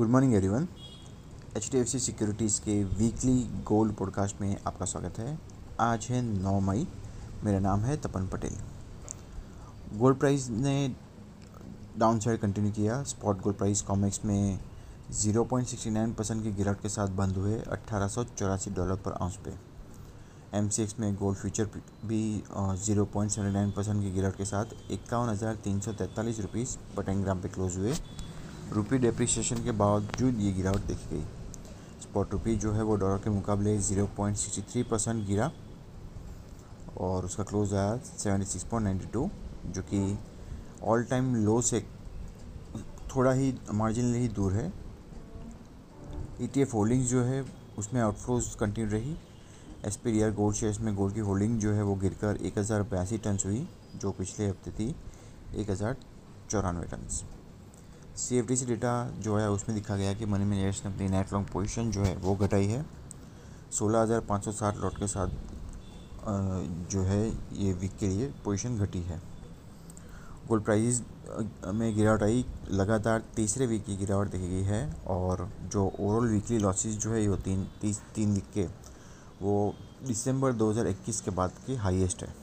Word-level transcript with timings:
Good 0.00 0.08
morning 0.08 0.34
everyone 0.34 0.66
H 1.56 1.68
D 1.72 1.78
F 1.78 1.88
C 1.88 1.98
securities 1.98 2.60
के 2.60 2.74
weekly 2.84 3.32
gold 3.66 3.92
podcast 3.94 4.40
में 4.40 4.56
आपका 4.66 4.84
स्वागत 4.84 5.18
है। 5.18 5.38
आज 5.80 6.06
है 6.10 6.20
9 6.42 6.60
मई। 6.60 6.86
मेरा 7.44 7.58
नाम 7.58 7.80
है 7.80 7.96
तपन 7.96 8.28
पटेल। 8.28 8.54
गोल्ड 9.98 10.18
प्राइस 10.18 10.48
ने 10.50 10.72
डाउन 11.98 12.18
साइड 12.18 12.40
कंटिन्यू 12.40 12.72
किया। 12.72 13.02
स्पॉट 13.02 13.42
गोल्ड 13.42 13.58
प्राइस 13.58 13.82
कॉमेक्स 13.82 14.24
में 14.24 14.60
0.69 15.14 16.14
परसेंट 16.14 16.42
की 16.42 16.52
गिरावट 16.52 16.80
के 16.82 16.88
साथ 16.88 17.08
बंद 17.18 17.36
हुए 17.36 17.58
अट्ठारह 17.58 18.08
डॉलर 18.70 18.96
पर 18.96 19.18
आउंस 19.20 19.38
पे। 19.44 19.54
एमसीएक्स 20.58 20.98
में 21.00 21.14
गोल्ड 21.16 21.38
फ्यूचर 21.38 21.68
भी 22.06 22.22
zero 22.56 23.04
point 23.04 23.32
seventy 23.32 23.54
nine 23.54 23.70
percent 23.70 24.02
की 24.02 24.10
गिरावट 24.10 24.36
के 24.36 24.44
साथ 24.44 24.74
इक्यावन 24.90 25.28
हज़ार 25.28 25.54
तीन 25.64 25.80
सौ 25.80 25.92
तैंतालीस 25.92 26.40
रुपीज़ 26.40 26.76
पर 26.96 27.04
पे 27.36 27.48
क्लोज 27.48 27.76
हुए। 27.78 27.94
रुपी 28.72 28.98
डेप्रिसिएशन 28.98 29.62
के 29.64 29.70
बावजूद 29.72 30.40
ये 30.40 30.50
गिरावट 30.52 30.80
देखी 30.86 31.06
गई। 31.10 31.22
स्पॉट 32.02 32.32
रुपी 32.32 32.54
जो 32.56 32.72
है 32.72 32.82
वो 32.82 32.96
डॉलर 32.96 33.18
के 33.22 33.30
मुकाबले 33.30 33.76
zero 33.78 34.04
point 34.16 34.36
sixty 34.36 34.62
three 34.72 34.82
percent 34.90 35.26
गिरा 35.26 35.50
और 36.98 37.24
उसका 37.24 37.44
क्लोज 37.44 37.74
आया 37.74 37.96
seventy 37.98 38.46
six 38.46 38.64
point 38.64 38.84
ninety 38.84 39.06
two 39.12 39.28
जो 39.66 39.82
कि 39.84 40.18
ऑल 40.82 41.04
टाइम 41.04 41.34
लो 41.36 41.60
से 41.62 41.80
थोड़ा 43.14 43.32
ही 43.32 43.52
मार्जिनली 43.72 44.18
ही 44.18 44.28
दूर 44.30 44.52
है। 44.52 44.66
ई 46.40 46.46
टी 46.46 46.60
एफ़ 46.60 46.72
होल्डिंग्स 46.72 47.08
जो 47.08 47.22
है, 47.22 47.44
उसमें 47.78 48.00
आउटफ्लोज 48.00 48.54
कंटिन्यू 48.60 48.90
रही। 48.92 49.16
S 49.86 49.96
P 49.96 50.12
D 50.12 50.22
R 50.22 50.30
gold 50.34 50.56
shares 50.56 50.80
में 50.80 50.94
गोल्ड 50.96 51.14
की 51.14 51.20
होल्डिंग 51.22 51.58
जो 51.60 51.72
है 51.72 51.82
वो 51.82 51.94
गिरकर 51.96 52.36
एक 52.36 52.58
हज़ार 52.58 52.82
बयासी 52.84 53.18
टन 53.18 53.38
हुई, 53.44 53.66
जो 53.96 54.10
पिछले 54.12 54.48
हफ़्ते 54.48 54.70
थी 54.70 54.94
एक 55.54 55.70
हज़ार 55.70 55.96
चौरानवे 56.50 56.86
टन 56.86 57.06
सी 58.20 58.56
सी 58.56 58.66
डेटा 58.66 58.92
जो 59.20 59.36
है 59.36 59.50
उसमें 59.50 59.76
दिखा 59.76 59.96
गया 59.96 60.12
कि 60.14 60.26
मनी 60.26 60.44
मैनेजर्स 60.44 60.84
ने 60.84 60.92
अपनी 60.92 61.08
नेट 61.08 61.32
लॉन्ग 61.32 61.46
पोजीशन 61.48 61.90
जो 61.90 62.02
है 62.02 62.16
वो 62.18 62.34
घटाई 62.36 62.66
है। 62.66 62.84
सोलह 63.72 64.00
हज़ार 64.00 64.20
पाँच 64.28 64.44
सौ 64.44 64.52
साठ 64.52 64.76
लॉट 64.76 64.98
के 64.98 65.06
साथ 65.06 65.28
जो 66.90 67.02
है 67.02 67.26
ये 67.54 67.72
वीक 67.72 67.96
के 68.00 68.06
लिए 68.06 68.32
पोजीशन 68.44 68.78
घटी 68.78 69.00
है। 69.02 69.20
गोल्ड 70.48 70.64
प्राइस 70.64 71.02
में 71.66 71.94
गिरावट 71.96 72.22
आई, 72.22 72.44
लगातार 72.70 73.22
तीसरे 73.36 73.66
वीक 73.66 73.84
की 73.84 73.96
गिरावट 73.96 74.30
देखी 74.30 74.48
गई 74.48 74.62
है 74.64 74.82
और 75.08 75.48
जो 75.64 75.84
ओवरऑल 75.90 76.28
वीकली 76.28 76.58
लॉसेस 76.58 76.96
जो 76.96 77.10
है 77.10 77.22
ये 77.22 77.36
तीन, 77.38 77.66
तीस, 77.80 78.00
तीन 78.14 78.34
वीक 78.34 78.50
के, 78.54 78.64
वो 79.42 79.74
दिसंबर 80.06 80.52
2021 80.54 81.20
के 81.20 81.30
बाद 81.30 81.52
की 81.66 81.76
हाईएस्ट 81.76 82.22
है। 82.22 82.34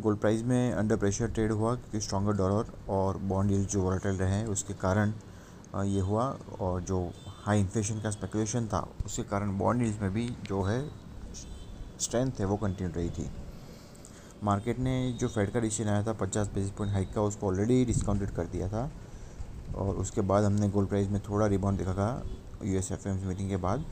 गोल्ड 0.00 0.18
प्राइस 0.18 0.42
में 0.42 0.72
अंडर 0.72 0.96
प्रेशर 0.96 1.28
ट्रेड 1.28 1.52
हुआ 1.52 1.74
क्योंकि 1.74 2.00
स्ट्रॉन्गर 2.00 2.32
डॉलर 2.36 2.72
और 2.88 3.16
बॉन्ड 3.28 3.50
यील्ड 3.50 3.68
जो 3.68 3.82
वॉलेटाइल 3.82 4.16
रहे 4.16 4.44
उसके 4.46 4.74
कारण 4.76 5.12
ये 5.86 6.00
हुआ 6.00 6.24
और 6.60 6.80
जो 6.82 7.00
हाई 7.44 7.60
इन्फ्लेशन 7.60 8.00
का 8.00 8.10
स्पेकुलेशन 8.10 8.66
था, 8.66 8.80
उसके 9.06 9.22
कारण 9.22 9.56
बॉन्ड 9.58 9.82
यील्ड 9.82 10.00
में 10.02 10.12
भी 10.12 10.28
जो 10.48 10.62
है 10.62 10.80
स्ट्रेंथ 12.00 12.40
है 12.40 12.46
वो 12.46 12.56
कंटिन्यू 12.56 12.92
रही 12.96 13.10
थी। 13.10 13.30
मार्केट 14.44 14.78
ने 14.78 15.12
जो 15.20 15.28
फेड 15.28 15.52
का 15.52 15.60
डिसीज़न 15.60 15.90
आया 15.90 16.02
था, 16.02 16.12
पचास 16.12 16.50
बेसिस 16.54 16.70
पॉइंट 16.70 16.92
हाइक 16.94 17.12
का, 17.14 17.22
उसको 17.22 17.46
ऑलरेडी 17.46 17.84
डिस्काउंटेड 17.84 18.30
कर 18.30 18.46
दिया 18.46 18.68
था 18.68 18.90
और 19.76 19.96
उसके 19.96 20.20
बाद 20.22 20.44
हमने 20.44 20.68
गोल्ड 20.68 20.88
प्राइस 20.88 21.08
में 21.08 21.20
थोड़ा 21.28 21.46
रिबाउंड 21.46 21.78
देखा 21.78 21.94
था 21.94 22.22
यू 22.64 22.78
एस 22.78 22.90
एफ़ 22.92 23.08
मीटिंग 23.08 23.48
के 23.48 23.56
बाद 23.58 23.84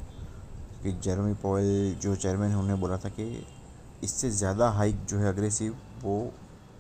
कि 0.83 0.93
जेरोमी 1.05 1.35
पॉयल 1.43 1.95
जो 2.03 2.17
चेयरमैन 2.17 2.49
उन्होंने 2.49 2.75
बोला 2.81 2.97
था 2.99 3.09
कि 3.09 3.25
इससे 4.05 4.31
ज़्यादा 4.33 4.69
हाइक 4.71 5.05
जो 5.05 5.19
है 5.19 5.29
अग्रेसिव 5.29 5.77
वो 6.03 6.33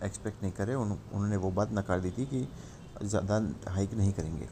एक्सपेक्ट 0.05 0.42
नहीं 0.42 0.52
करे। 0.52 0.74
उन, 0.74 0.98
उन्होंने 1.12 1.36
वो 1.36 1.50
बात 1.50 1.72
नकार 1.72 2.00
दी 2.00 2.11
थी 2.11 2.27
कि 2.27 2.47
ज़्यादा 3.02 3.41
हाइक 3.69 3.94
नहीं 3.94 4.12
करेंगे। 4.12 4.48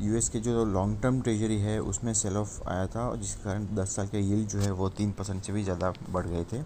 यूएस 0.00 0.28
के 0.28 0.40
जो 0.40 0.64
लॉन्ग 0.64 1.00
टर्म 1.02 1.20
ट्रेजरी 1.22 1.58
है 1.60 1.78
उसमें 1.82 2.12
सेल 2.14 2.36
ऑफ़ 2.36 2.68
आया 2.68 2.86
था 2.86 3.08
और 3.08 3.16
जिसके 3.16 3.42
कारण 3.44 3.66
10 3.76 3.96
साल 3.96 4.06
के 4.08 4.20
यील्ड 4.20 4.48
जो 4.48 4.58
है 4.58 4.70
वो 4.72 4.88
तीन 4.90 5.12
परसेंट 5.12 5.42
से 5.42 5.52
भी 5.52 5.62
ज़्यादा 5.64 5.92
बढ़ 6.10 6.26
गए 6.26 6.44
थे। 6.52 6.62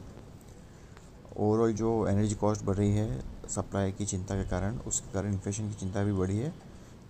ओवरऑल 1.37 1.73
जो 1.75 2.07
एनर्जी 2.09 2.35
कॉस्ट 2.35 2.65
बढ़ 2.65 2.77
रही 2.77 2.93
है 2.93 3.21
सप्लाई 3.49 3.93
की 3.93 4.07
चिंता 4.07 4.35
के 4.35 4.49
कारण 4.51 4.79
उसके 4.87 5.13
कारण 5.15 5.33
इन्फ्लेशन 5.33 5.69
की 5.69 5.75
चिंता 5.75 6.03
भी 6.05 6.13
बढ़ी 6.13 6.39
है। 6.39 6.53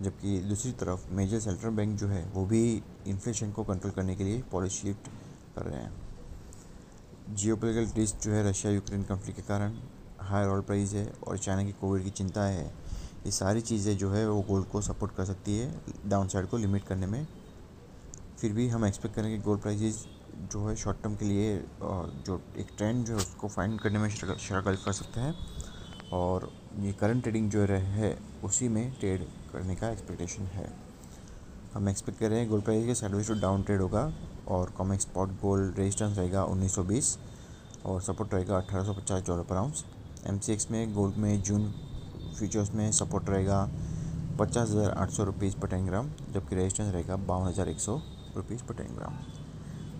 जबकि 0.01 0.37
दूसरी 0.39 0.71
तरफ़ 0.73 1.07
मेजर 1.11 1.39
सेंट्रल 1.39 1.69
बैंक 1.69 1.97
जो 1.99 2.07
है 2.07 2.23
वो 2.33 2.45
भी 2.45 2.61
इन्फ्लेशन 3.07 3.51
को 3.51 3.63
कंट्रोल 3.63 3.91
करने 3.91 4.15
के 4.15 4.23
लिए 4.23 4.43
पॉलिसी 4.51 4.87
शिफ्ट 4.87 5.07
कर 5.55 5.65
रहे 5.65 5.79
हैं। 5.79 6.06
जियोपोलिटिकल 7.29 7.99
रिस्क 7.99 8.19
जो 8.23 8.31
है 8.31 8.43
रशिया 8.49 8.71
यूक्रेन 8.73 9.01
कन्फ्लिक्ट 9.03 9.39
के 9.39 9.47
कारण 9.47 9.73
हायर 10.19 10.49
ऑयल 10.49 10.61
प्राइस 10.61 10.93
है 10.93 11.05
और 11.27 11.37
चाइना 11.37 11.63
की 11.63 11.71
कोविड 11.71 12.03
की 12.03 12.09
चिंता 12.09 12.43
है। 12.43 12.65
ये 13.25 13.31
सारी 13.31 13.61
चीज़ें 13.61 13.97
जो 13.97 14.11
है 14.11 14.27
वो 14.29 14.41
गोल्ड 14.41 14.65
को 14.65 14.81
सपोर्ट 14.81 15.15
कर 15.15 15.25
सकती 15.25 15.57
है 15.57 15.81
डाउन 16.07 16.27
साइड 16.27 16.47
को 16.47 16.57
लिमिट 16.57 16.83
करने 16.83 17.07
में। 17.07 17.27
फिर 18.39 18.53
भी 18.53 18.67
हम 18.69 18.85
एक्सपेक्ट 18.85 19.15
करें 19.15 19.29
कि 19.29 19.41
गोल्ड 19.43 19.61
प्राइजेज 19.61 19.97
जो 20.51 20.67
है 20.67 20.75
शॉर्ट 20.75 21.01
टर्म 21.03 21.15
के 21.15 21.25
लिए 21.25 21.57
जो 21.81 22.41
एक 22.59 22.67
ट्रेंड 22.77 23.05
जो 23.05 23.13
है 23.13 23.19
उसको 23.19 23.47
फाइंड 23.47 23.79
करने 23.79 23.99
में 23.99 24.09
स्ट्रगल 24.09 24.75
कर 24.75 24.91
सकते 24.93 25.19
हैं। 25.19 25.35
और 26.13 26.49
ये 26.79 26.93
करंट 26.93 27.23
ट्रेडिंग 27.23 27.49
जो 27.51 27.61
है, 27.61 28.17
उसी 28.43 28.67
में 28.67 28.91
ट्रेड 28.99 29.27
करने 29.53 29.75
का 29.75 29.89
एक्सपेक्टेशन 29.89 30.43
है। 30.53 30.69
हम 31.73 31.89
एक्सपेक्ट 31.89 32.19
कर 32.19 32.29
रहे 32.29 32.39
हैं 32.39 32.49
गोल्ड 32.49 32.63
प्राइस 32.63 32.85
के 32.85 32.95
साइडवेज 32.95 33.27
टू 33.27 33.33
डाउन 33.39 33.63
ट्रेड 33.63 33.81
होगा। 33.81 34.11
और 34.47 34.71
कॉमिक 34.77 35.01
स्पॉट 35.01 35.29
गोल्ड 35.41 35.79
रेजिस्टेंस 35.79 36.17
रहेगा 36.17 36.45
1920 36.45 37.15
और 37.85 38.01
सपोर्ट 38.01 38.33
रहेगा 38.33 38.61
1850 38.61 39.27
डॉलर 39.27 39.43
पर 39.43 39.55
आउंस 39.55 39.83
एम 40.27 40.39
में 40.71 40.93
गोल्ड 40.93 41.17
में 41.17 41.41
जून 41.41 41.71
फ्यूचर्स 42.37 42.73
में 42.73 42.91
सपोर्ट 42.93 43.29
रहेगा 43.29 43.63
पचास 44.39 44.69
हज़ार 44.69 44.91
आठ 44.91 45.09
सौ 45.11 45.23
रुपीज़ 45.23 45.55
पर 45.57 45.67
टेन 45.67 45.85
ग्राम 45.85 46.09
जबकि 46.33 46.55
रेजिस्टेंस 46.55 46.93
रहेगा 46.93 47.15
बावन 47.27 47.47
हज़ार 47.47 47.69
एक 47.69 47.79
सौ 47.79 47.99
रुपीज़ 48.35 48.63
पर 48.63 48.75
टेन 48.75 48.95
ग्राम 48.95 49.17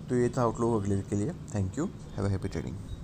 तो 0.09 0.15
ये 0.15 0.29
था 0.37 0.41
आउटलुक 0.41 0.81
अगले 0.81 1.01
के 1.01 1.15
लिए। 1.15 1.33
Thank 1.55 1.77
you 1.77 1.89
have 2.17 2.27
happy 2.27 2.49
trading 2.49 2.96